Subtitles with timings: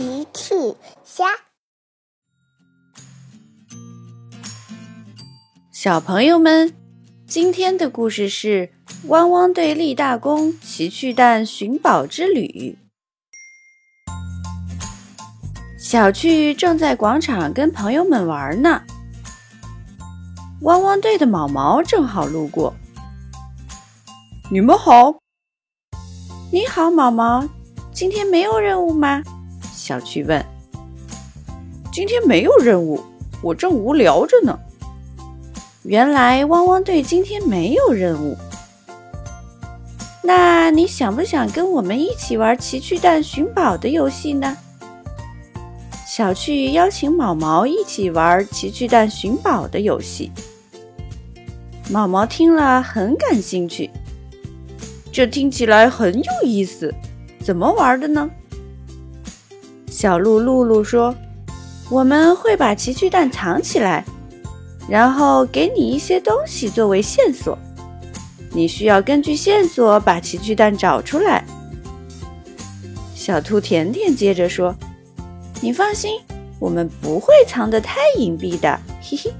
[0.00, 0.54] 奇趣
[1.04, 1.26] 虾，
[5.70, 6.74] 小朋友们，
[7.26, 8.70] 今天的故事是
[9.08, 12.78] 《汪汪队立大功奇趣蛋寻宝之旅》。
[15.78, 18.82] 小趣正在广场跟朋友们玩呢，
[20.62, 22.74] 汪汪队的毛毛正好路过。
[24.50, 25.18] 你们好，
[26.50, 27.46] 你好，毛毛，
[27.92, 29.22] 今天没有任务吗？
[29.80, 30.44] 小趣问。
[31.90, 33.00] 今天没有任务，
[33.42, 34.58] 我正无聊着呢。
[35.84, 38.36] 原来汪汪队今天没有任务。
[40.22, 44.54] 那你想不想跟我们一起玩奇趣蛋寻宝的游戏呢？
[46.06, 50.30] 小趣邀请毛毛一起玩奇趣蛋寻宝的游戏。
[51.88, 53.90] 毛毛听了很感兴趣。
[55.10, 56.94] 这听起来很有意思，
[57.42, 58.30] 怎么玩的呢？
[60.00, 61.14] 小鹿露露说
[61.90, 64.02] ：“我们会把奇趣蛋藏起来，
[64.88, 67.58] 然后给你一些东西作为线索，
[68.50, 71.44] 你需要根据线索把奇趣蛋找出来。”
[73.14, 74.74] 小兔甜甜接着说
[75.60, 76.18] ：“你放心，
[76.58, 79.30] 我们不会藏得太隐蔽的。”嘿嘿，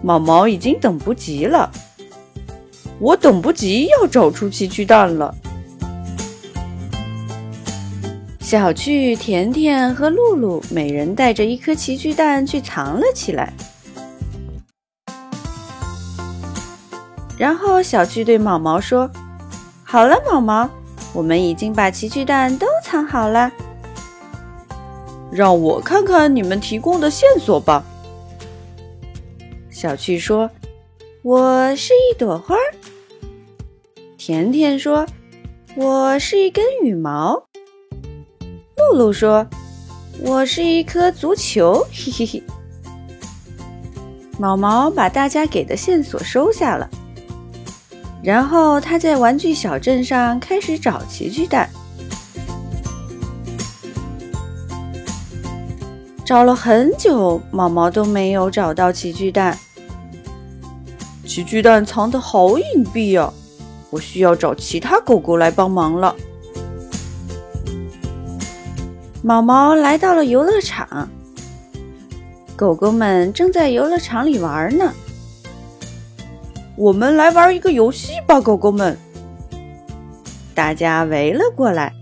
[0.00, 1.68] 毛毛已经等不及了。
[3.00, 5.34] 我等不及要找出奇趣蛋了。
[8.50, 13.52] 小趣、甜甜和露露每人带着一颗奇趣蛋去藏了起来。
[17.36, 19.10] 然后小趣对毛毛说
[19.84, 20.70] ：“好了，毛毛，
[21.12, 23.52] 我们已经把奇趣蛋都藏好了。
[25.30, 27.84] 让我看看你们提供的线索吧。”
[29.68, 30.50] 小趣说。
[31.22, 32.56] 我是一朵花。
[34.16, 35.04] 甜甜说
[35.76, 37.47] ：“我是一根羽毛。”
[38.88, 39.46] 露露说
[40.20, 42.42] ：“我是一颗足球。”嘿嘿嘿。
[44.38, 46.88] 毛毛把大家给的线索收下了，
[48.22, 51.68] 然后他在玩具小镇上开始找奇趣蛋。
[56.24, 59.58] 找了很久，毛毛都没有找到奇趣蛋。
[61.26, 63.30] 奇趣蛋藏得好隐蔽呀，
[63.90, 66.14] 我需要找其他狗狗来帮忙了。
[69.22, 71.08] 毛毛来到了游乐场，
[72.54, 74.92] 狗狗们正在游乐场里玩呢。
[76.76, 78.96] 我们来玩一个游戏吧，狗狗们！
[80.54, 81.92] 大家围了过来。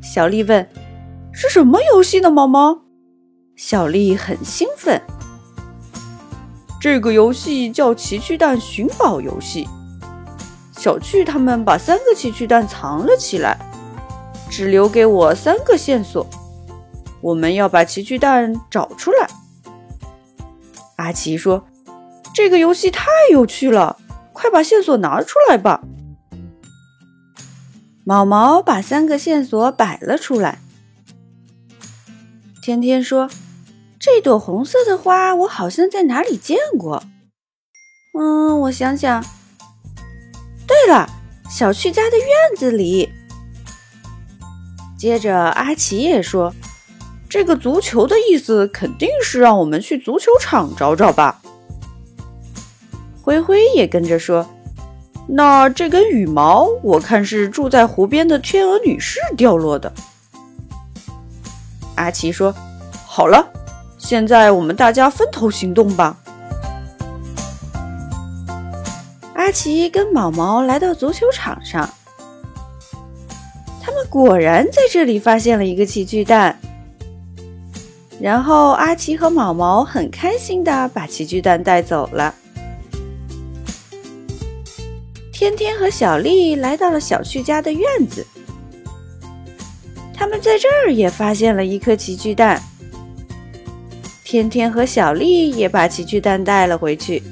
[0.00, 0.68] 小丽问
[1.32, 2.82] ：“是什么游戏呢？”毛毛。
[3.56, 5.02] 小丽很兴奋。
[6.80, 9.68] 这个游戏叫奇趣蛋寻宝游戏。
[10.76, 13.58] 小趣他们把三个奇趣蛋藏了起来，
[14.50, 16.26] 只留给我三个线索。
[17.20, 19.28] 我们要把奇趣蛋找出来。
[20.96, 21.66] 阿奇说
[22.34, 23.98] ：“这个游戏太有趣了，
[24.32, 25.82] 快把线索拿出来吧。”
[28.04, 30.58] 毛毛把三个线索摆了出来。
[32.62, 33.28] 天天说。
[34.00, 37.02] 这朵红色的花，我好像在哪里见过。
[38.16, 39.22] 嗯，我想想。
[40.68, 41.10] 对了，
[41.50, 42.26] 小趣家的院
[42.56, 43.12] 子里。
[44.98, 46.52] 接着，阿奇也说
[47.30, 51.40] ：“这个足球的意思肯定是让我们去足球场找找吧。”
[53.22, 54.44] 灰灰也跟着说
[55.28, 59.92] ：“那这根羽毛，我看是住在湖边的天鹅女士掉落的。”
[61.94, 62.52] 阿奇说
[63.06, 63.52] ：“好了。”
[63.98, 66.16] 现在我们大家分头行动吧。
[69.34, 71.88] 阿奇跟毛毛来到足球场上，
[73.88, 76.54] 他们果然在这里发现了一个奇趣蛋。
[78.20, 82.34] 然后阿奇和毛毛很开心的把奇趣蛋带走了。
[85.32, 88.26] 天天和小丽来到了小旭家的院子，
[90.12, 92.62] 他们在这儿也发现了一颗奇趣蛋。
[94.22, 97.22] 天天和小丽也把奇趣蛋带了回去。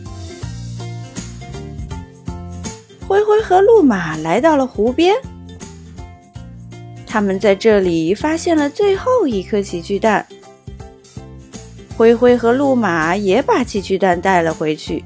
[3.06, 5.14] 灰灰和路马来到了湖边，
[7.16, 10.26] 他们在这里发现了最后一颗奇趣蛋。
[11.96, 15.02] 灰灰和路马也把奇趣蛋带了回去。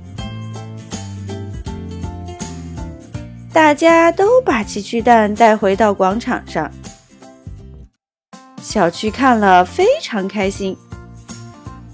[3.52, 6.68] 大家都把奇趣蛋带回到广场上。
[8.60, 10.76] 小趣看了非常开心。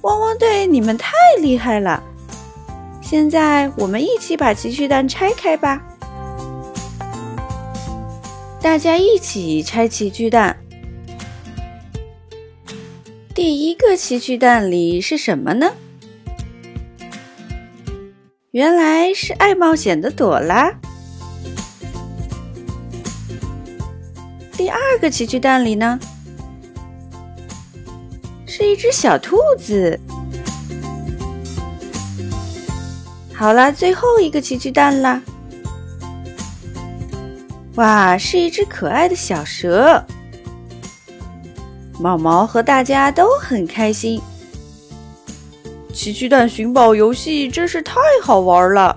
[0.00, 1.12] 汪汪队，你们太
[1.42, 2.02] 厉害了！
[3.02, 5.82] 现在我们一起把奇趣蛋拆开吧。
[8.66, 10.56] 大家一起拆奇趣蛋，
[13.32, 15.72] 第一个奇趣蛋里是什么呢？
[18.50, 20.72] 原来是爱冒险的朵拉。
[24.56, 26.00] 第二个奇趣蛋里呢，
[28.46, 29.98] 是一只小兔子。
[33.32, 35.22] 好了，最后一个奇趣蛋啦！
[37.76, 40.02] 哇，是一只可爱的小蛇。
[42.00, 44.20] 毛毛和大家都很开心。
[45.93, 48.96] 奇趣蛋寻宝游戏真是太好玩了，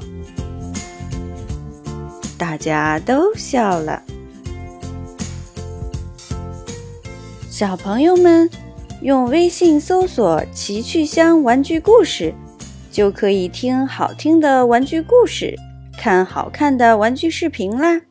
[2.38, 4.02] 大家都笑了。
[7.50, 8.50] 小朋友们，
[9.02, 12.34] 用微信搜索“奇趣箱玩具故事”。
[12.92, 15.56] 就可以听好听的玩具故事，
[15.98, 18.02] 看好看的玩具视频啦。